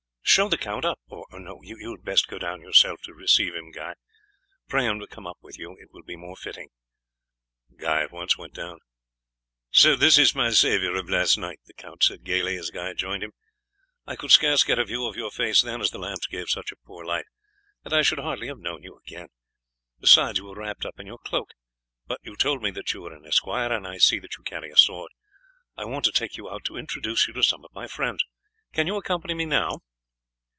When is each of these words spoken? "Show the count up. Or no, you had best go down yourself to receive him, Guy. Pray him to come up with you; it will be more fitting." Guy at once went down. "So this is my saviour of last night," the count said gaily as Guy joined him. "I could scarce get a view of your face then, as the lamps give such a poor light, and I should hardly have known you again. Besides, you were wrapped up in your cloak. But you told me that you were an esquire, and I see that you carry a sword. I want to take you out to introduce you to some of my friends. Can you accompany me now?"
"Show 0.23 0.47
the 0.47 0.57
count 0.57 0.85
up. 0.85 0.97
Or 1.09 1.25
no, 1.41 1.59
you 1.61 1.91
had 1.91 2.05
best 2.05 2.29
go 2.29 2.39
down 2.39 2.61
yourself 2.61 3.01
to 3.01 3.13
receive 3.13 3.53
him, 3.53 3.69
Guy. 3.69 3.95
Pray 4.69 4.85
him 4.85 4.97
to 5.01 5.07
come 5.07 5.27
up 5.27 5.35
with 5.41 5.59
you; 5.59 5.75
it 5.81 5.89
will 5.91 6.03
be 6.03 6.15
more 6.15 6.37
fitting." 6.37 6.69
Guy 7.75 8.03
at 8.03 8.13
once 8.13 8.37
went 8.37 8.53
down. 8.53 8.79
"So 9.71 9.97
this 9.97 10.17
is 10.17 10.33
my 10.33 10.51
saviour 10.51 10.95
of 10.95 11.09
last 11.09 11.35
night," 11.37 11.59
the 11.65 11.73
count 11.73 12.03
said 12.03 12.23
gaily 12.23 12.55
as 12.55 12.69
Guy 12.69 12.93
joined 12.93 13.23
him. 13.23 13.33
"I 14.07 14.15
could 14.15 14.31
scarce 14.31 14.63
get 14.63 14.79
a 14.79 14.85
view 14.85 15.05
of 15.05 15.17
your 15.17 15.31
face 15.31 15.59
then, 15.63 15.81
as 15.81 15.91
the 15.91 15.99
lamps 15.99 16.27
give 16.27 16.47
such 16.49 16.71
a 16.71 16.77
poor 16.77 17.03
light, 17.03 17.25
and 17.83 17.93
I 17.93 18.01
should 18.01 18.19
hardly 18.19 18.47
have 18.47 18.59
known 18.59 18.83
you 18.83 19.01
again. 19.05 19.27
Besides, 19.99 20.37
you 20.39 20.45
were 20.45 20.55
wrapped 20.55 20.85
up 20.85 20.97
in 20.97 21.07
your 21.07 21.17
cloak. 21.19 21.49
But 22.07 22.21
you 22.23 22.37
told 22.37 22.61
me 22.63 22.71
that 22.71 22.93
you 22.93 23.01
were 23.01 23.13
an 23.13 23.25
esquire, 23.25 23.73
and 23.73 23.85
I 23.85 23.97
see 23.97 24.19
that 24.19 24.37
you 24.37 24.45
carry 24.45 24.71
a 24.71 24.77
sword. 24.77 25.11
I 25.75 25.83
want 25.83 26.05
to 26.05 26.11
take 26.13 26.37
you 26.37 26.49
out 26.49 26.63
to 26.65 26.77
introduce 26.77 27.27
you 27.27 27.33
to 27.33 27.43
some 27.43 27.65
of 27.65 27.73
my 27.73 27.87
friends. 27.87 28.23
Can 28.71 28.87
you 28.87 28.95
accompany 28.95 29.33
me 29.33 29.43
now?" 29.43 29.81